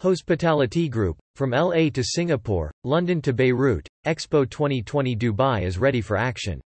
Hospitality 0.00 0.88
Group, 0.88 1.16
from 1.34 1.50
LA 1.50 1.88
to 1.88 2.04
Singapore, 2.04 2.70
London 2.84 3.20
to 3.20 3.32
Beirut, 3.32 3.88
Expo 4.06 4.48
2020 4.48 5.16
Dubai 5.16 5.64
is 5.64 5.76
ready 5.76 6.00
for 6.00 6.16
action. 6.16 6.60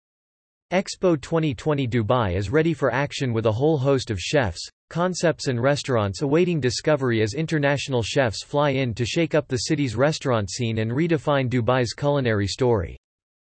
Expo 0.73 1.21
2020 1.21 1.87
Dubai 1.87 2.35
is 2.35 2.49
ready 2.49 2.73
for 2.73 2.91
action 2.91 3.31
with 3.31 3.45
a 3.45 3.51
whole 3.51 3.77
host 3.77 4.09
of 4.09 4.19
chefs, 4.19 4.67
concepts 4.89 5.47
and 5.47 5.61
restaurants 5.61 6.23
awaiting 6.23 6.59
discovery 6.59 7.21
as 7.21 7.35
international 7.35 8.01
chefs 8.01 8.43
fly 8.43 8.71
in 8.71 8.95
to 8.95 9.05
shake 9.05 9.35
up 9.35 9.47
the 9.47 9.57
city's 9.57 9.95
restaurant 9.95 10.49
scene 10.49 10.79
and 10.79 10.89
redefine 10.89 11.47
Dubai's 11.51 11.93
culinary 11.93 12.47
story. 12.47 12.97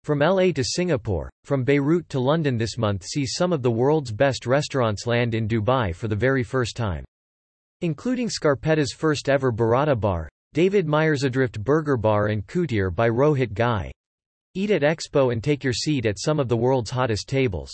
From 0.06 0.20
LA 0.20 0.54
to 0.54 0.64
Singapore, 0.64 1.30
from 1.44 1.66
Beirut 1.66 2.08
to 2.08 2.22
London 2.22 2.58
this 2.58 2.78
month 2.78 3.04
sees 3.04 3.34
some 3.36 3.52
of 3.52 3.62
the 3.62 3.72
world's 3.72 4.14
best 4.14 4.46
restaurants 4.46 5.06
land 5.06 5.36
in 5.36 5.46
Dubai 5.46 5.94
for 5.94 6.08
the 6.08 6.16
very 6.16 6.44
first 6.44 6.78
time 6.78 7.04
including 7.84 8.30
Scarpetta's 8.30 8.94
first 8.94 9.30
ever 9.30 9.52
Burrata 9.52 10.00
bar, 10.00 10.30
David 10.54 10.88
Myers' 10.88 11.26
Adrift 11.26 11.64
Burger 11.64 11.98
Bar 11.98 12.28
and 12.28 12.48
Kutir 12.48 12.90
by 12.90 13.10
Rohit 13.10 13.54
Ghai. 13.54 13.91
Eat 14.55 14.72
at 14.72 14.84
Expo 14.84 15.34
and 15.34 15.44
take 15.44 15.64
your 15.64 15.74
seat 15.74 16.05
at 16.05 16.18
some 16.18 16.40
of 16.40 16.48
the 16.48 16.55
world's 16.55 16.91
hottest 16.91 17.27
tables. 17.27 17.72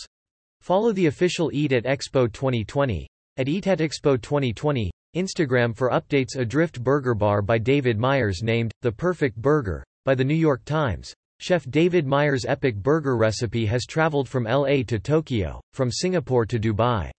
Follow 0.60 0.92
the 0.92 1.06
official 1.06 1.50
Eat 1.52 1.72
at 1.72 1.84
Expo 1.84 2.30
2020 2.32 3.06
at 3.36 3.48
Eat 3.48 3.66
at 3.66 3.78
Expo 3.78 4.20
2020 4.20 4.90
Instagram 5.16 5.76
for 5.76 5.90
updates 5.90 6.36
Adrift 6.36 6.82
Burger 6.82 7.14
Bar 7.14 7.40
by 7.40 7.58
David 7.58 7.98
Myers 7.98 8.42
named 8.42 8.72
The 8.82 8.92
Perfect 8.92 9.36
Burger 9.36 9.84
by 10.04 10.14
the 10.14 10.24
New 10.24 10.34
York 10.34 10.64
Times. 10.64 11.14
Chef 11.38 11.64
David 11.70 12.06
Myers' 12.06 12.44
epic 12.46 12.76
burger 12.76 13.16
recipe 13.16 13.64
has 13.66 13.86
traveled 13.86 14.28
from 14.28 14.44
LA 14.44 14.82
to 14.88 14.98
Tokyo, 14.98 15.60
from 15.72 15.90
Singapore 15.90 16.46
to 16.46 16.58
Dubai. 16.58 17.10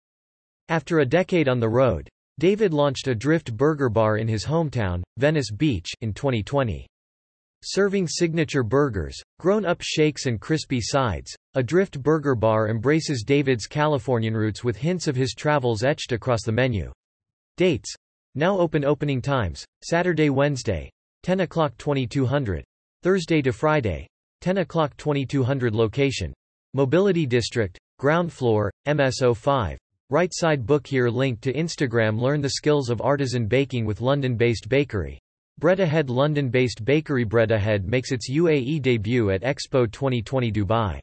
After 0.70 1.00
a 1.00 1.06
decade 1.06 1.48
on 1.48 1.60
the 1.60 1.70
road, 1.70 2.10
David 2.42 2.74
launched 2.74 3.08
Adrift 3.08 3.56
Burger 3.56 3.88
Bar 3.88 4.18
in 4.18 4.28
his 4.28 4.44
hometown, 4.44 5.04
Venice 5.20 5.52
Beach, 5.52 5.88
in 6.02 6.12
2020. 6.12 6.88
Serving 7.64 8.08
signature 8.08 8.64
burgers, 8.64 9.22
grown-up 9.38 9.78
shakes 9.80 10.26
and 10.26 10.42
crispy 10.42 10.82
sides, 10.82 11.36
Adrift 11.54 12.02
Burger 12.02 12.34
Bar 12.34 12.70
embraces 12.70 13.24
David's 13.24 13.68
Californian 13.68 14.34
roots 14.34 14.64
with 14.64 14.76
hints 14.76 15.06
of 15.06 15.16
his 15.16 15.36
travels 15.38 15.84
etched 15.84 16.14
across 16.14 16.42
the 16.42 16.52
menu. 16.52 16.92
Dates. 17.58 17.94
Now 18.34 18.58
open 18.58 18.84
opening 18.84 19.22
times, 19.22 19.64
Saturday 19.84 20.32
Wednesday, 20.32 20.90
10 21.22 21.42
o'clock 21.42 21.78
2200. 21.78 22.64
Thursday 23.04 23.44
to 23.44 23.54
Friday, 23.54 24.08
10 24.40 24.58
o'clock 24.58 24.98
2200 24.98 25.76
Location. 25.76 26.34
Mobility 26.74 27.28
District, 27.28 27.78
ground 28.00 28.34
floor, 28.34 28.72
MSO 28.88 29.38
5. 29.38 29.78
Right 30.12 30.34
side 30.34 30.66
book 30.66 30.86
here 30.86 31.08
link 31.08 31.40
to 31.40 31.54
Instagram 31.54 32.20
Learn 32.20 32.42
the 32.42 32.50
skills 32.50 32.90
of 32.90 33.00
artisan 33.00 33.48
baking 33.48 33.86
with 33.86 34.02
London-based 34.02 34.68
bakery. 34.68 35.18
Bread 35.58 35.80
Ahead 35.80 36.10
London-based 36.10 36.84
bakery 36.84 37.24
Bread 37.24 37.52
Ahead 37.52 37.88
makes 37.88 38.12
its 38.12 38.30
UAE 38.30 38.82
debut 38.82 39.30
at 39.30 39.42
Expo 39.42 39.90
2020 39.90 40.52
Dubai. 40.52 41.00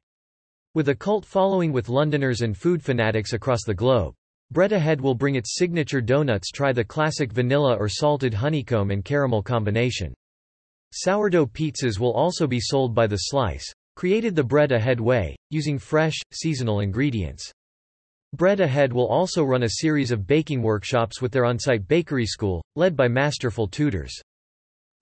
With 0.74 0.90
a 0.90 0.94
cult 0.94 1.24
following 1.24 1.72
with 1.72 1.88
Londoners 1.88 2.42
and 2.42 2.54
food 2.54 2.82
fanatics 2.82 3.32
across 3.32 3.64
the 3.64 3.72
globe, 3.72 4.12
Bread 4.50 4.72
Ahead 4.72 5.00
will 5.00 5.14
bring 5.14 5.36
its 5.36 5.56
signature 5.56 6.02
donuts 6.02 6.50
try 6.50 6.74
the 6.74 6.84
classic 6.84 7.32
vanilla 7.32 7.76
or 7.76 7.88
salted 7.88 8.34
honeycomb 8.34 8.90
and 8.90 9.02
caramel 9.06 9.42
combination. 9.42 10.12
Sourdough 10.92 11.46
pizzas 11.46 11.98
will 11.98 12.12
also 12.12 12.46
be 12.46 12.60
sold 12.60 12.94
by 12.94 13.06
the 13.06 13.16
slice, 13.16 13.72
created 13.96 14.36
the 14.36 14.44
Bread 14.44 14.70
Ahead 14.70 15.00
way, 15.00 15.34
using 15.48 15.78
fresh, 15.78 16.18
seasonal 16.30 16.80
ingredients. 16.80 17.50
Bread 18.34 18.60
Ahead 18.60 18.92
will 18.92 19.08
also 19.08 19.42
run 19.42 19.62
a 19.62 19.70
series 19.80 20.10
of 20.10 20.26
baking 20.26 20.62
workshops 20.62 21.22
with 21.22 21.32
their 21.32 21.46
on-site 21.46 21.88
bakery 21.88 22.26
school, 22.26 22.62
led 22.76 22.94
by 22.94 23.08
masterful 23.08 23.66
tutors. 23.66 24.14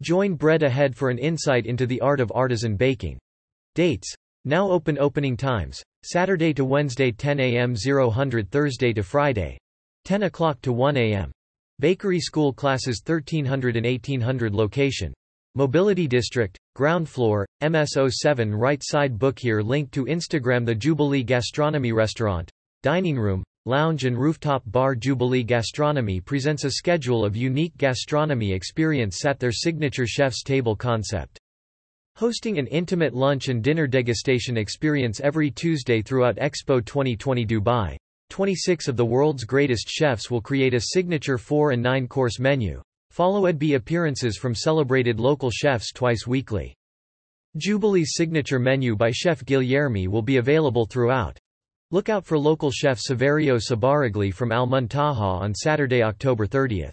Join 0.00 0.34
Bread 0.34 0.62
Ahead 0.62 0.94
for 0.94 1.10
an 1.10 1.18
insight 1.18 1.66
into 1.66 1.86
the 1.86 2.00
art 2.00 2.20
of 2.20 2.30
artisan 2.34 2.76
baking. 2.76 3.18
Dates. 3.74 4.14
Now 4.44 4.70
open 4.70 4.96
opening 4.98 5.36
times. 5.36 5.82
Saturday 6.04 6.54
to 6.54 6.64
Wednesday 6.64 7.10
10 7.10 7.40
a.m. 7.40 7.74
000 7.74 8.12
Thursday 8.48 8.92
to 8.92 9.02
Friday. 9.02 9.58
10 10.04 10.22
o'clock 10.22 10.60
to 10.60 10.72
1 10.72 10.96
a.m. 10.96 11.32
Bakery 11.80 12.20
School 12.20 12.52
Classes 12.52 13.02
1300 13.04 13.76
and 13.76 13.86
1800 13.86 14.54
Location. 14.54 15.12
Mobility 15.56 16.06
District, 16.06 16.56
Ground 16.76 17.08
Floor, 17.08 17.44
MS07 17.62 18.52
Right 18.56 18.82
side 18.84 19.18
book 19.18 19.38
here 19.38 19.62
Link 19.62 19.90
to 19.90 20.04
Instagram 20.04 20.64
The 20.64 20.74
Jubilee 20.74 21.24
Gastronomy 21.24 21.92
Restaurant, 21.92 22.50
dining 22.86 23.18
room, 23.18 23.42
lounge 23.64 24.04
and 24.04 24.16
rooftop 24.16 24.62
bar 24.66 24.94
Jubilee 24.94 25.42
Gastronomy 25.42 26.20
presents 26.20 26.62
a 26.62 26.70
schedule 26.70 27.24
of 27.24 27.34
unique 27.34 27.76
gastronomy 27.78 28.52
experience 28.52 29.24
at 29.24 29.40
their 29.40 29.50
signature 29.50 30.06
chef's 30.06 30.44
table 30.44 30.76
concept. 30.76 31.36
Hosting 32.14 32.60
an 32.60 32.68
intimate 32.68 33.12
lunch 33.12 33.48
and 33.48 33.60
dinner 33.60 33.88
degustation 33.88 34.56
experience 34.56 35.18
every 35.18 35.50
Tuesday 35.50 36.00
throughout 36.00 36.36
Expo 36.36 36.80
2020 36.80 37.44
Dubai, 37.44 37.96
26 38.30 38.86
of 38.86 38.96
the 38.96 39.04
world's 39.04 39.42
greatest 39.42 39.88
chefs 39.88 40.30
will 40.30 40.40
create 40.40 40.72
a 40.72 40.92
signature 40.92 41.38
4 41.38 41.72
and 41.72 41.82
9 41.82 42.06
course 42.06 42.38
menu. 42.38 42.80
Follow 43.10 43.50
EDB 43.52 43.74
appearances 43.74 44.38
from 44.38 44.54
celebrated 44.54 45.18
local 45.18 45.50
chefs 45.50 45.90
twice 45.90 46.24
weekly. 46.24 46.72
Jubilee's 47.56 48.12
signature 48.14 48.60
menu 48.60 48.94
by 48.94 49.10
Chef 49.10 49.44
Guilherme 49.44 50.06
will 50.06 50.22
be 50.22 50.36
available 50.36 50.86
throughout. 50.86 51.36
Look 51.92 52.08
out 52.08 52.24
for 52.24 52.36
local 52.36 52.72
chef 52.72 52.98
Saverio 52.98 53.60
Sbaragli 53.60 54.34
from 54.34 54.50
Al 54.50 54.66
Muntaha 54.66 55.40
on 55.40 55.54
Saturday, 55.54 56.02
October 56.02 56.44
30. 56.44 56.86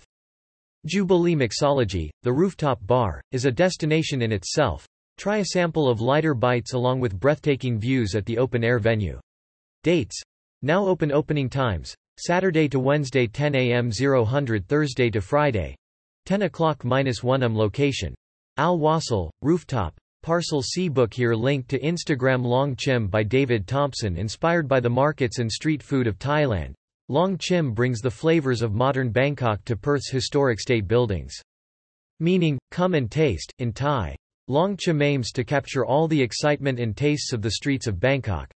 Jubilee 0.86 1.36
Mixology, 1.36 2.12
the 2.22 2.32
rooftop 2.32 2.78
bar, 2.86 3.20
is 3.32 3.46
a 3.46 3.52
destination 3.52 4.22
in 4.22 4.32
itself. 4.32 4.86
Try 5.18 5.38
a 5.38 5.46
sample 5.46 5.90
of 5.90 6.00
lighter 6.00 6.36
bites 6.36 6.74
along 6.74 7.00
with 7.00 7.20
breathtaking 7.20 7.80
views 7.80 8.14
at 8.14 8.24
the 8.28 8.38
open-air 8.38 8.78
venue. 8.78 9.20
Dates. 9.82 10.22
Now 10.62 10.86
open 10.86 11.12
opening 11.12 11.50
times. 11.50 11.96
Saturday 12.20 12.70
to 12.70 12.80
Wednesday 12.80 13.26
10 13.26 13.56
a.m. 13.56 13.92
000 13.92 14.28
Thursday 14.68 15.10
to 15.10 15.22
Friday. 15.22 15.76
10 16.28 16.44
o'clock 16.44 16.86
minus 16.86 17.24
1 17.24 17.42
am 17.42 17.58
location. 17.58 18.14
Al 18.58 18.78
Wasl, 18.78 19.32
rooftop, 19.42 19.96
Parcel 20.24 20.62
C 20.62 20.88
book 20.88 21.14
here 21.14 21.34
linked 21.34 21.68
to 21.68 21.80
Instagram 21.82 22.46
Long 22.46 22.78
Chim 22.78 23.08
by 23.08 23.24
David 23.24 23.68
Thompson 23.68 24.16
inspired 24.16 24.70
by 24.70 24.80
the 24.80 24.90
markets 24.90 25.40
and 25.40 25.52
street 25.52 25.84
food 25.84 26.08
of 26.08 26.18
Thailand. 26.18 26.74
Long 27.10 27.38
Chim 27.38 27.74
brings 27.74 28.00
the 28.00 28.10
flavors 28.10 28.62
of 28.62 28.74
modern 28.74 29.12
Bangkok 29.12 29.66
to 29.66 29.76
Perth's 29.76 30.10
historic 30.10 30.62
state 30.62 30.88
buildings. 30.88 31.36
Meaning, 32.22 32.58
come 32.72 32.94
and 32.94 33.12
taste, 33.12 33.52
in 33.60 33.74
Thai. 33.74 34.16
Long 34.48 34.78
Chim 34.78 35.02
aims 35.02 35.34
to 35.34 35.44
capture 35.44 35.86
all 35.86 36.08
the 36.08 36.22
excitement 36.22 36.80
and 36.80 36.96
tastes 36.96 37.34
of 37.34 37.42
the 37.42 37.52
streets 37.52 37.86
of 37.86 38.00
Bangkok. 38.00 38.50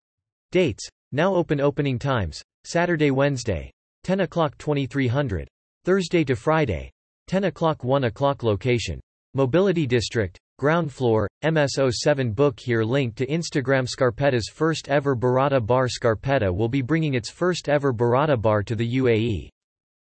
Dates. 0.52 0.88
Now 1.14 1.34
open 1.34 1.60
opening 1.60 1.98
times. 1.98 2.44
Saturday 2.64 3.10
Wednesday. 3.10 3.72
10 4.04 4.20
o'clock 4.20 4.56
2300. 4.60 5.48
Thursday 5.84 6.24
to 6.26 6.36
Friday. 6.36 6.92
10 7.26 7.46
o'clock 7.46 7.84
1 7.84 8.04
o'clock 8.04 8.44
location. 8.44 9.00
Mobility 9.34 9.86
District, 9.86 10.40
Ground 10.58 10.90
floor, 10.90 11.28
MS07 11.44 12.34
book 12.34 12.58
here 12.58 12.86
linked 12.86 13.18
to 13.18 13.28
Instagram 13.28 13.86
Scarpetta's 13.86 14.48
first 14.48 14.88
ever 14.88 15.14
burrata 15.14 15.60
bar 15.60 15.90
Scarpetta 15.90 16.50
will 16.50 16.70
be 16.70 16.82
bringing 16.82 17.14
its 17.14 17.30
first 17.30 17.68
ever 17.68 17.92
burrata 17.92 18.42
bar 18.42 18.64
to 18.64 18.74
the 18.74 18.96
UAE. 18.96 19.50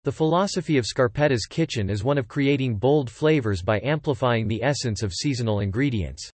The 0.04 0.12
philosophy 0.12 0.78
of 0.78 0.84
Scarpetta's 0.84 1.46
kitchen 1.46 1.90
is 1.90 2.04
one 2.04 2.18
of 2.18 2.28
creating 2.28 2.76
bold 2.76 3.10
flavors 3.10 3.62
by 3.62 3.80
amplifying 3.80 4.50
the 4.50 4.62
essence 4.62 5.04
of 5.04 5.14
seasonal 5.14 5.62
ingredients. 5.62 6.30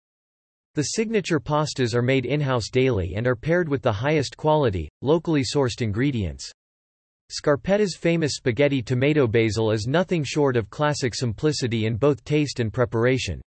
The 0.76 0.84
signature 0.84 1.42
pastas 1.42 1.94
are 1.94 2.02
made 2.02 2.26
in-house 2.26 2.70
daily 2.70 3.16
and 3.18 3.28
are 3.28 3.36
paired 3.36 3.68
with 3.68 3.82
the 3.82 3.92
highest 3.92 4.38
quality, 4.38 4.88
locally 5.02 5.44
sourced 5.44 5.82
ingredients. 5.82 6.50
Scarpetta's 7.34 7.98
famous 7.98 8.36
spaghetti 8.36 8.82
tomato 8.82 9.28
basil 9.28 9.72
is 9.72 9.88
nothing 9.88 10.24
short 10.24 10.56
of 10.56 10.70
classic 10.70 11.14
simplicity 11.14 11.86
in 11.86 11.98
both 11.98 12.24
taste 12.24 12.62
and 12.62 12.72
preparation. 12.72 13.42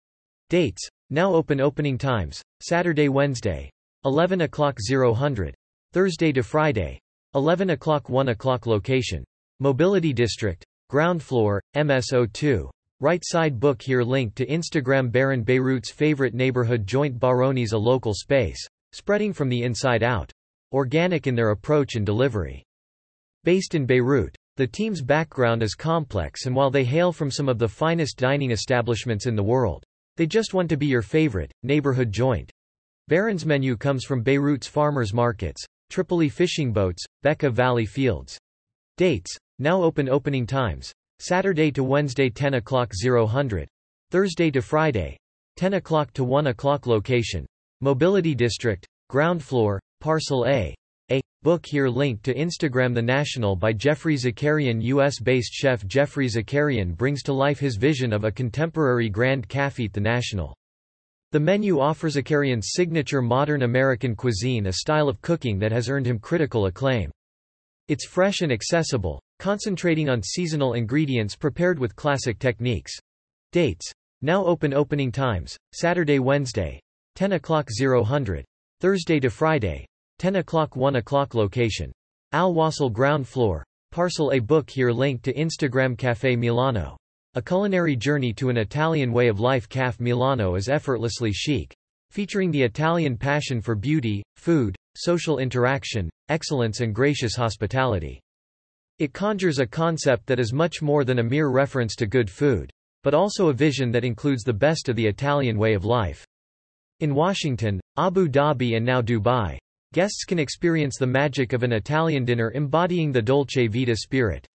Dates. 0.50 0.88
Now 1.10 1.34
open 1.34 1.60
opening 1.60 1.98
times. 1.98 2.40
Saturday 2.62 3.10
Wednesday. 3.10 3.72
11 4.06 4.42
o'clock 4.42 4.78
0000. 4.80 5.56
Thursday 5.92 6.32
to 6.32 6.44
Friday. 6.44 7.00
11 7.34 7.72
o'clock 7.72 8.10
1 8.10 8.30
o'clock 8.30 8.68
Location. 8.68 9.24
Mobility 9.60 10.14
District. 10.14 10.64
Ground 10.88 11.24
floor, 11.24 11.64
MSO2. 11.76 12.70
Right 13.00 13.24
side 13.26 13.60
book 13.60 13.82
here 13.82 14.04
link 14.04 14.36
to 14.36 14.46
Instagram 14.46 15.12
Baron 15.12 15.42
Beirut's 15.42 15.92
favorite 15.92 16.36
neighborhood 16.36 16.86
joint 16.86 17.20
Baroni's 17.20 17.74
a 17.74 17.78
local 17.78 18.14
space. 18.14 18.64
Spreading 18.92 19.34
from 19.34 19.50
the 19.50 19.64
inside 19.64 20.04
out. 20.04 20.32
Organic 20.72 21.26
in 21.26 21.34
their 21.34 21.50
approach 21.50 21.96
and 21.96 22.06
delivery. 22.06 22.64
Based 23.44 23.74
in 23.74 23.88
Beirut. 23.88 24.36
The 24.58 24.68
team's 24.68 25.02
background 25.02 25.64
is 25.64 25.74
complex 25.74 26.46
and 26.46 26.56
while 26.56 26.70
they 26.70 26.84
hail 26.84 27.12
from 27.12 27.32
some 27.32 27.50
of 27.50 27.58
the 27.58 27.68
finest 27.68 28.18
dining 28.18 28.52
establishments 28.52 29.26
in 29.26 29.36
the 29.36 29.44
world, 29.44 29.84
they 30.18 30.26
just 30.26 30.54
want 30.54 30.70
to 30.70 30.78
be 30.78 30.86
your 30.86 31.02
favorite, 31.02 31.52
neighborhood 31.64 32.12
joint. 32.12 32.52
Baron's 33.08 33.46
menu 33.46 33.78
comes 33.78 34.04
from 34.04 34.24
Beirut's 34.24 34.68
farmers 34.68 35.14
markets, 35.14 35.64
Tripoli 35.90 36.30
fishing 36.30 36.74
boats, 36.74 37.04
Bekaa 37.24 37.52
Valley 37.52 37.86
fields. 37.86 38.38
Dates. 38.98 39.38
Now 39.60 39.82
open 39.84 40.10
opening 40.10 40.48
times. 40.48 40.92
Saturday 41.20 41.72
to 41.72 41.84
Wednesday 41.84 42.30
10 42.30 42.56
o'clock 42.56 42.92
000. 42.94 43.28
Thursday 44.12 44.52
to 44.52 44.62
Friday. 44.62 45.18
10 45.58 45.76
o'clock 45.76 46.12
to 46.14 46.24
1 46.24 46.48
o'clock 46.48 46.88
location. 46.88 47.46
Mobility 47.82 48.34
District, 48.36 48.86
ground 49.10 49.44
floor, 49.44 49.80
parcel 50.02 50.46
A. 50.48 50.74
A. 51.12 51.22
Book 51.44 51.68
here 51.68 51.88
linked 51.88 52.24
to 52.24 52.34
Instagram 52.34 52.96
The 52.96 53.02
National 53.02 53.56
by 53.56 53.74
Geoffrey 53.74 54.16
Zakarian 54.16 54.82
US-based 54.82 55.54
chef 55.54 55.86
Geoffrey 55.86 56.28
Zakarian 56.28 56.98
brings 56.98 57.22
to 57.24 57.34
life 57.34 57.60
his 57.60 57.76
vision 57.76 58.12
of 58.12 58.24
a 58.24 58.32
contemporary 58.32 59.08
Grand 59.08 59.48
Café 59.48 59.92
The 59.94 60.00
National. 60.00 60.56
The 61.32 61.40
menu 61.40 61.80
offers 61.80 62.16
Zakarian's 62.16 62.72
signature 62.74 63.22
modern 63.22 63.62
American 63.62 64.16
cuisine 64.16 64.66
a 64.66 64.74
style 64.74 65.08
of 65.08 65.22
cooking 65.22 65.60
that 65.60 65.72
has 65.72 65.90
earned 65.90 66.08
him 66.08 66.18
critical 66.18 66.66
acclaim. 66.66 67.12
It's 67.88 68.08
fresh 68.08 68.42
and 68.42 68.52
accessible, 68.52 69.22
concentrating 69.38 70.10
on 70.10 70.24
seasonal 70.24 70.74
ingredients 70.74 71.36
prepared 71.36 71.78
with 71.78 71.96
classic 71.96 72.40
techniques. 72.40 72.94
Dates. 73.52 73.92
Now 74.24 74.44
open 74.44 74.74
opening 74.74 75.12
times, 75.12 75.56
Saturday 75.72 76.18
Wednesday. 76.18 76.80
10 77.14 77.34
o'clock 77.34 77.70
000. 77.70 78.04
Thursday 78.82 79.20
to 79.20 79.30
Friday. 79.30 79.86
10 80.20 80.38
o'clock 80.38 80.76
1 80.76 80.96
o'clock 80.96 81.34
location. 81.34 81.92
Al 82.32 82.54
Wasl 82.54 82.92
ground 82.92 83.28
floor. 83.28 83.64
Parcel 83.92 84.32
A 84.32 84.40
book 84.40 84.70
here 84.70 84.92
link 84.92 85.22
to 85.22 85.34
Instagram 85.34 85.98
Cafe 85.98 86.36
Milano. 86.36 86.98
A 87.36 87.42
culinary 87.42 87.98
journey 87.98 88.32
to 88.34 88.50
an 88.50 88.58
Italian 88.58 89.12
way 89.12 89.28
of 89.28 89.42
life 89.42 89.68
Café 89.68 90.00
Milano 90.00 90.56
is 90.56 90.70
effortlessly 90.70 91.34
chic. 91.34 91.76
Featuring 92.12 92.50
the 92.50 92.62
Italian 92.62 93.18
passion 93.18 93.60
for 93.60 93.76
beauty, 93.76 94.24
food, 94.38 94.74
social 94.96 95.40
interaction, 95.40 96.10
excellence 96.30 96.80
and 96.80 96.96
gracious 96.96 97.36
hospitality. 97.36 98.22
It 99.00 99.12
conjures 99.12 99.60
a 99.60 99.68
concept 99.68 100.28
that 100.28 100.40
is 100.40 100.54
much 100.54 100.82
more 100.82 101.04
than 101.04 101.20
a 101.20 101.24
mere 101.24 101.50
reference 101.50 101.96
to 101.98 102.08
good 102.08 102.30
food, 102.30 102.72
but 103.04 103.14
also 103.14 103.50
a 103.50 103.54
vision 103.54 103.92
that 103.92 104.06
includes 104.06 104.44
the 104.44 104.54
best 104.54 104.88
of 104.88 104.96
the 104.96 105.06
Italian 105.06 105.58
way 105.58 105.74
of 105.74 105.84
life. 105.84 106.26
In 107.02 107.14
Washington, 107.14 107.82
Abu 107.98 108.30
Dhabi 108.30 108.78
and 108.78 108.86
now 108.86 109.02
Dubai, 109.02 109.58
Guests 109.96 110.26
can 110.26 110.40
experience 110.40 110.98
the 110.98 111.08
magic 111.08 111.54
of 111.54 111.64
an 111.64 111.72
Italian 111.72 112.26
dinner 112.26 112.52
embodying 112.54 113.14
the 113.14 113.22
Dolce 113.22 113.68
Vita 113.68 113.96
spirit. 113.96 114.46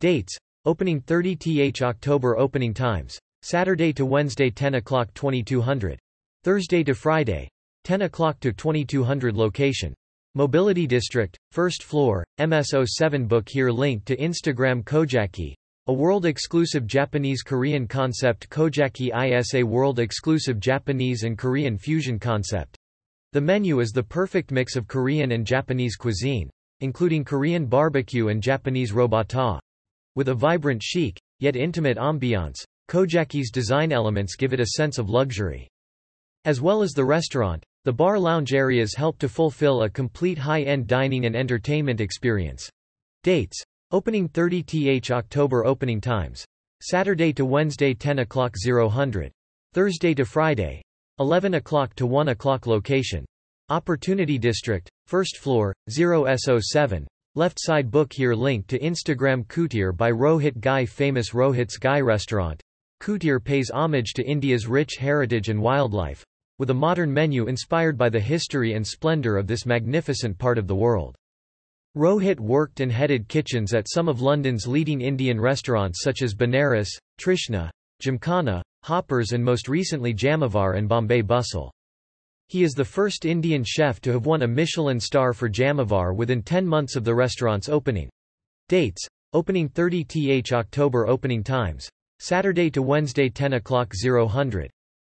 Dates. 0.00 0.36
Opening 0.64 1.00
30 1.00 1.36
th 1.36 1.80
October 1.82 2.36
Opening 2.36 2.74
times. 2.74 3.16
Saturday 3.42 3.92
to 3.92 4.04
Wednesday 4.04 4.50
10 4.50 4.74
o'clock 4.74 5.14
2200. 5.14 5.96
Thursday 6.42 6.82
to 6.82 6.96
Friday. 6.96 7.48
10 7.84 8.02
o'clock 8.02 8.40
to 8.40 8.52
2200 8.52 9.36
Location. 9.36 9.94
Mobility 10.34 10.88
District, 10.88 11.38
first 11.52 11.84
floor, 11.84 12.24
MS07 12.40 13.28
Book 13.28 13.48
here 13.48 13.70
link 13.70 14.04
to 14.06 14.16
Instagram 14.16 14.82
Kojaki, 14.82 15.54
a 15.86 15.92
world-exclusive 15.92 16.88
Japanese-Korean 16.88 17.86
concept 17.86 18.50
Kojaki 18.50 19.12
is 19.38 19.54
a 19.54 19.62
world-exclusive 19.62 20.58
Japanese 20.58 21.22
and 21.22 21.38
Korean 21.38 21.78
fusion 21.78 22.18
concept. 22.18 22.76
The 23.32 23.40
menu 23.40 23.78
is 23.78 23.92
the 23.92 24.02
perfect 24.02 24.50
mix 24.50 24.74
of 24.74 24.88
Korean 24.88 25.30
and 25.30 25.46
Japanese 25.46 25.94
cuisine, 25.94 26.50
including 26.80 27.24
Korean 27.24 27.64
barbecue 27.64 28.26
and 28.26 28.42
Japanese 28.42 28.90
robata. 28.90 29.60
With 30.16 30.30
a 30.30 30.34
vibrant 30.34 30.82
chic, 30.82 31.16
yet 31.38 31.54
intimate 31.54 31.96
ambiance, 31.96 32.56
Kojaki's 32.88 33.52
design 33.52 33.92
elements 33.92 34.34
give 34.34 34.52
it 34.52 34.58
a 34.58 34.74
sense 34.74 34.98
of 34.98 35.10
luxury. 35.10 35.68
As 36.44 36.60
well 36.60 36.82
as 36.82 36.90
the 36.90 37.04
restaurant, 37.04 37.62
the 37.84 37.92
bar 37.92 38.18
lounge 38.18 38.52
areas 38.52 38.96
help 38.96 39.16
to 39.20 39.28
fulfill 39.28 39.84
a 39.84 39.90
complete 39.90 40.38
high-end 40.38 40.88
dining 40.88 41.24
and 41.24 41.36
entertainment 41.36 42.00
experience. 42.00 42.68
Dates. 43.22 43.62
Opening 43.92 44.26
30 44.26 44.64
th 44.64 45.10
October 45.12 45.64
Opening 45.64 46.00
times. 46.00 46.44
Saturday 46.82 47.32
to 47.34 47.44
Wednesday 47.44 47.94
10 47.94 48.18
o'clock 48.18 48.56
000. 48.56 48.90
Thursday 49.72 50.14
to 50.14 50.24
Friday, 50.24 50.82
11 51.20 51.52
o'clock 51.54 51.94
to 51.94 52.06
1 52.06 52.30
o'clock 52.30 52.66
location. 52.66 53.26
Opportunity 53.68 54.38
District, 54.38 54.90
first 55.06 55.36
floor, 55.36 55.74
0S07. 55.90 57.06
Left 57.34 57.58
side 57.60 57.90
book 57.90 58.10
here 58.10 58.32
link 58.34 58.66
to 58.68 58.78
Instagram 58.78 59.46
Kutir 59.46 59.94
by 59.94 60.10
Rohit 60.10 60.58
Ghai 60.60 60.86
famous 60.86 61.30
Rohit's 61.30 61.76
Ghai 61.76 62.00
restaurant. 62.00 62.62
Kutir 63.02 63.38
pays 63.38 63.70
homage 63.70 64.14
to 64.14 64.26
India's 64.26 64.66
rich 64.66 64.96
heritage 64.96 65.50
and 65.50 65.60
wildlife, 65.60 66.24
with 66.58 66.70
a 66.70 66.74
modern 66.74 67.12
menu 67.12 67.48
inspired 67.48 67.98
by 67.98 68.08
the 68.08 68.18
history 68.18 68.72
and 68.72 68.86
splendor 68.86 69.36
of 69.36 69.46
this 69.46 69.66
magnificent 69.66 70.38
part 70.38 70.56
of 70.56 70.66
the 70.66 70.74
world. 70.74 71.14
Rohit 71.98 72.40
worked 72.40 72.80
and 72.80 72.90
headed 72.90 73.28
kitchens 73.28 73.74
at 73.74 73.90
some 73.90 74.08
of 74.08 74.22
London's 74.22 74.66
leading 74.66 75.02
Indian 75.02 75.38
restaurants 75.38 76.02
such 76.02 76.22
as 76.22 76.34
Benares, 76.34 76.88
Trishna, 77.20 77.68
Gymkhana, 78.00 78.62
Hoppers 78.82 79.32
and 79.32 79.44
most 79.44 79.68
recently 79.68 80.14
Jamavar 80.14 80.76
and 80.78 80.88
Bombay 80.88 81.20
Bustle. 81.20 81.70
He 82.48 82.64
is 82.64 82.72
the 82.72 82.84
first 82.84 83.26
Indian 83.26 83.62
chef 83.62 84.00
to 84.00 84.12
have 84.12 84.26
won 84.26 84.42
a 84.42 84.48
Michelin 84.48 84.98
star 84.98 85.32
for 85.32 85.48
Jamavar 85.48 86.16
within 86.16 86.42
10 86.42 86.66
months 86.66 86.96
of 86.96 87.04
the 87.04 87.14
restaurant's 87.14 87.68
opening. 87.68 88.08
Dates. 88.68 89.06
Opening 89.32 89.68
30 89.68 90.04
th 90.04 90.52
October 90.52 91.06
Opening 91.06 91.44
times. 91.44 91.88
Saturday 92.18 92.70
to 92.70 92.82
Wednesday 92.82 93.28
10 93.28 93.52
o'clock 93.52 93.92
000. 93.94 94.28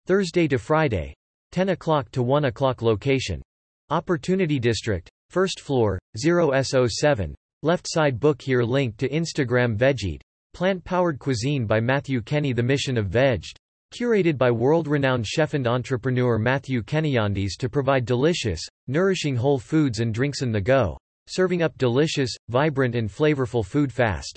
Thursday 0.06 0.49
to 0.49 0.58
Friday. 0.58 1.14
10 1.52 1.69
o'clock 1.69 2.11
to 2.11 2.23
1 2.23 2.46
o'clock 2.46 2.82
Location. 2.82 3.43
Opportunity 3.90 4.58
District. 4.58 5.08
First 5.31 5.61
floor, 5.61 5.99
0S07. 6.17 7.34
Left 7.62 7.87
side 7.88 8.19
book 8.19 8.40
here 8.40 8.62
link 8.62 8.96
to 8.96 9.08
Instagram 9.08 9.76
Vegeed. 9.76 10.20
Plant-powered 10.55 11.19
cuisine 11.19 11.67
by 11.67 11.81
Matthew 11.81 12.23
Kenney 12.23 12.52
The 12.52 12.62
mission 12.62 12.96
of 12.96 13.06
Vegged. 13.06 13.56
Curated 13.94 14.37
by 14.37 14.50
world-renowned 14.50 15.27
chef 15.27 15.55
and 15.55 15.67
entrepreneur 15.67 16.38
Matthew 16.38 16.83
Kennyandis 16.83 17.56
to 17.59 17.69
provide 17.69 18.05
delicious, 18.05 18.61
nourishing 18.88 19.37
whole 19.37 19.59
foods 19.59 20.00
and 20.00 20.12
drinks 20.12 20.43
in 20.43 20.50
the 20.50 20.61
go, 20.61 20.99
serving 21.29 21.62
up 21.62 21.79
delicious, 21.79 22.35
vibrant 22.49 22.94
and 22.97 23.09
flavorful 23.09 23.65
food 23.65 23.93
fast. 23.93 24.37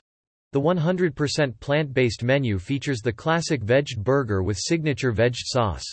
The 0.53 0.61
100% 0.61 1.59
plant-based 1.59 2.23
menu 2.23 2.59
features 2.59 3.01
the 3.01 3.11
classic 3.11 3.63
vegged 3.63 3.97
burger 3.97 4.43
with 4.43 4.57
signature 4.57 5.11
vegged 5.11 5.37
sauce. 5.37 5.85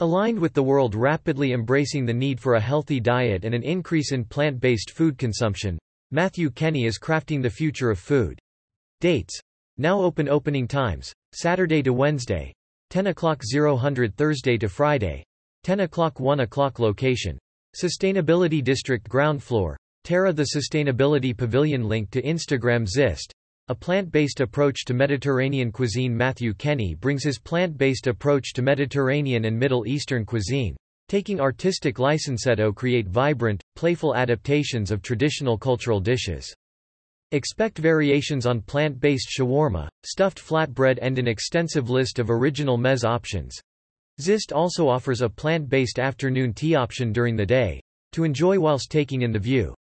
Aligned 0.00 0.38
with 0.38 0.52
the 0.52 0.62
world 0.62 0.94
rapidly 0.94 1.52
embracing 1.52 2.04
the 2.04 2.12
need 2.12 2.38
for 2.38 2.54
a 2.54 2.60
healthy 2.60 3.00
diet 3.00 3.44
and 3.44 3.54
an 3.54 3.62
increase 3.62 4.12
in 4.12 4.24
plant-based 4.24 4.90
food 4.90 5.16
consumption, 5.16 5.78
Matthew 6.10 6.50
Kenney 6.50 6.84
is 6.84 6.98
crafting 6.98 7.42
the 7.42 7.50
future 7.50 7.90
of 7.90 7.98
food. 7.98 8.38
Dates. 9.00 9.40
Now 9.78 10.00
open 10.00 10.28
opening 10.28 10.68
times. 10.68 11.12
Saturday 11.32 11.82
to 11.82 11.92
Wednesday. 11.92 12.52
10 12.90 13.08
o'clock 13.08 13.42
000 13.44 13.78
Thursday 14.16 14.56
to 14.56 14.68
Friday. 14.68 15.24
10 15.64 15.80
o'clock 15.80 16.20
1 16.20 16.40
o'clock 16.40 16.78
Location. 16.78 17.36
Sustainability 17.76 18.62
District 18.62 19.08
Ground 19.08 19.42
Floor. 19.42 19.76
Terra 20.04 20.32
The 20.32 20.50
Sustainability 20.54 21.36
Pavilion 21.36 21.88
link 21.88 22.10
to 22.12 22.22
Instagram 22.22 22.86
XYST. 22.86 23.32
A 23.68 23.74
plant-based 23.74 24.40
approach 24.40 24.84
to 24.84 24.94
Mediterranean 24.94 25.72
cuisine 25.72 26.16
Matthew 26.16 26.54
Kenney 26.54 26.94
brings 26.94 27.24
his 27.24 27.40
plant-based 27.40 28.06
approach 28.06 28.52
to 28.52 28.62
Mediterranean 28.62 29.46
and 29.46 29.58
Middle 29.58 29.88
Eastern 29.88 30.24
cuisine, 30.24 30.76
taking 31.08 31.40
artistic 31.40 31.98
license 31.98 32.44
to 32.44 32.72
create 32.72 33.08
vibrant, 33.08 33.60
playful 33.74 34.14
adaptations 34.14 34.92
of 34.92 35.02
traditional 35.02 35.58
cultural 35.58 35.98
dishes. 35.98 36.54
Expect 37.32 37.78
variations 37.78 38.46
on 38.46 38.60
plant-based 38.60 39.28
shawarma, 39.36 39.88
stuffed 40.04 40.38
flatbread 40.38 41.00
and 41.02 41.18
an 41.18 41.26
extensive 41.26 41.90
list 41.90 42.20
of 42.20 42.30
original 42.30 42.78
mez 42.78 43.04
options. 43.04 43.58
XYST 44.20 44.54
also 44.54 44.88
offers 44.88 45.22
a 45.22 45.28
plant-based 45.28 45.98
afternoon 45.98 46.54
tea 46.54 46.76
option 46.76 47.12
during 47.12 47.34
the 47.34 47.44
day, 47.44 47.80
to 48.12 48.22
enjoy 48.22 48.60
whilst 48.60 48.92
taking 48.92 49.22
in 49.22 49.32
the 49.32 49.40
view. 49.40 49.74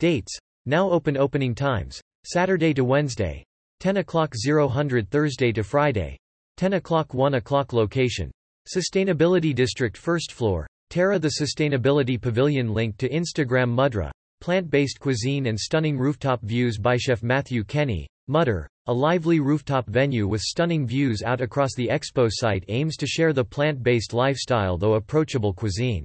Dates. 0.00 0.36
Now 0.66 0.90
open 0.90 1.16
opening 1.16 1.54
times. 1.54 1.98
Saturday 2.24 2.74
to 2.74 2.84
Wednesday. 2.84 3.42
10 3.80 3.96
o'clock 3.96 4.34
000 4.36 4.68
Thursday 5.10 5.50
to 5.50 5.64
Friday. 5.64 6.18
10 6.58 6.74
o'clock 6.74 7.14
1 7.14 7.34
o'clock 7.34 7.72
Location. 7.72 8.30
Sustainability 8.68 9.54
District 9.54 9.96
First 9.96 10.30
Floor. 10.30 10.66
Terra 10.90 11.18
The 11.18 11.32
Sustainability 11.40 12.20
Pavilion 12.20 12.74
link 12.74 12.98
to 12.98 13.08
Instagram 13.08 13.74
Mudra. 13.74 14.10
Plant-based 14.42 14.98
cuisine 14.98 15.46
and 15.46 15.56
stunning 15.56 15.96
rooftop 15.96 16.42
views 16.42 16.76
by 16.76 16.96
chef 16.96 17.22
Matthew 17.22 17.62
Kenney. 17.62 18.08
Mudra, 18.28 18.66
a 18.86 18.92
lively 18.92 19.38
rooftop 19.38 19.88
venue 19.88 20.26
with 20.26 20.40
stunning 20.40 20.84
views 20.84 21.22
out 21.22 21.40
across 21.40 21.76
the 21.76 21.86
expo 21.86 22.28
site 22.28 22.64
aims 22.66 22.96
to 22.96 23.06
share 23.06 23.32
the 23.32 23.44
plant-based 23.44 24.12
lifestyle 24.12 24.76
though 24.76 24.94
approachable 24.94 25.52
cuisine. 25.52 26.04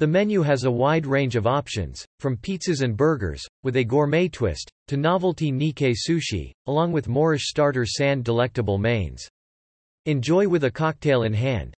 The 0.00 0.06
menu 0.06 0.42
has 0.42 0.64
a 0.64 0.70
wide 0.70 1.06
range 1.06 1.34
of 1.34 1.46
options, 1.46 2.04
from 2.20 2.36
pizzas 2.36 2.82
and 2.82 2.94
burgers, 2.94 3.42
with 3.62 3.76
a 3.76 3.84
gourmet 3.84 4.28
twist, 4.28 4.70
to 4.88 4.98
novelty 4.98 5.50
Nikkei 5.50 5.94
sushi, 5.96 6.52
along 6.66 6.92
with 6.92 7.08
Moorish 7.08 7.46
starter 7.46 7.86
sand 7.86 8.22
delectable 8.22 8.76
mains. 8.76 9.26
Enjoy 10.04 10.46
with 10.46 10.64
a 10.64 10.70
cocktail 10.70 11.22
in 11.22 11.32
hand. 11.32 11.72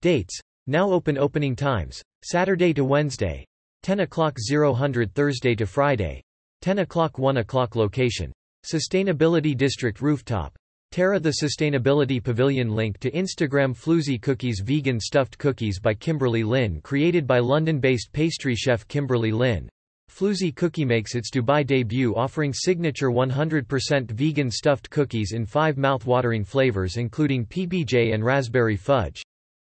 Dates. 0.00 0.38
Now 0.68 0.92
open 0.92 1.18
opening 1.18 1.56
times. 1.56 2.00
Saturday 2.22 2.72
to 2.74 2.84
Wednesday, 2.84 3.44
10 3.84 4.00
o'clock 4.00 4.38
000 4.38 4.74
Thursday 5.14 5.54
to 5.54 5.66
Friday. 5.66 6.22
10 6.62 6.78
o'clock 6.78 7.18
1 7.18 7.36
o'clock 7.36 7.76
Location. 7.76 8.32
Sustainability 8.64 9.54
District 9.54 10.00
Rooftop. 10.00 10.56
Terra 10.90 11.20
the 11.20 11.34
Sustainability 11.42 12.24
Pavilion 12.24 12.74
link 12.74 12.98
to 13.00 13.10
Instagram 13.10 13.76
Floozy 13.76 14.18
Cookies 14.18 14.62
Vegan 14.64 14.98
Stuffed 14.98 15.36
Cookies 15.36 15.78
by 15.78 15.92
Kimberly 15.92 16.42
Lynn 16.42 16.80
created 16.80 17.26
by 17.26 17.40
London-based 17.40 18.10
pastry 18.14 18.54
chef 18.54 18.88
Kimberly 18.88 19.32
Lynn. 19.32 19.68
Floozy 20.10 20.56
Cookie 20.56 20.86
makes 20.86 21.14
its 21.14 21.30
Dubai 21.30 21.66
debut 21.66 22.16
offering 22.16 22.54
signature 22.54 23.10
100% 23.10 24.10
vegan 24.12 24.50
stuffed 24.50 24.88
cookies 24.88 25.32
in 25.32 25.44
five 25.44 25.76
mouth-watering 25.76 26.44
flavors 26.44 26.96
including 26.96 27.44
PBJ 27.44 28.14
and 28.14 28.24
raspberry 28.24 28.76
fudge. 28.76 29.22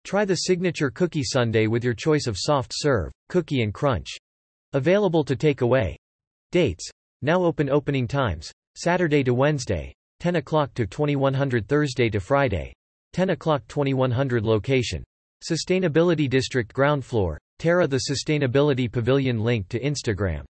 Try 0.05 0.25
the 0.25 0.37
signature 0.37 0.91
cookie 0.91 1.23
sundae 1.23 1.67
with 1.67 1.85
your 1.85 1.95
choice 1.95 2.27
of 2.27 2.37
soft 2.39 2.73
serve, 2.75 3.13
cookie 3.29 3.63
and 3.63 3.73
crunch. 3.73 4.17
Available 4.73 5.25
to 5.25 5.37
take 5.37 5.61
away. 5.61 5.97
Dates. 6.53 6.89
Now 7.23 7.43
open 7.43 7.69
opening 7.69 8.09
times. 8.09 8.51
Saturday 8.77 9.23
to 9.25 9.35
Wednesday. 9.35 9.93
10 10.21 10.37
o'clock 10.37 10.73
to 10.75 10.87
2100 10.87 11.69
Thursday 11.69 12.09
to 12.11 12.21
Friday. 12.21 12.73
10 13.13 13.31
o'clock 13.31 13.63
2100 13.69 14.45
Location. 14.45 15.03
Sustainability 15.43 16.29
District 16.29 16.73
Ground 16.73 17.05
Floor. 17.05 17.39
Terra 17.59 17.87
the 17.87 18.03
Sustainability 18.11 18.91
Pavilion 18.91 19.41
link 19.41 19.69
to 19.69 19.81
Instagram. 19.81 20.45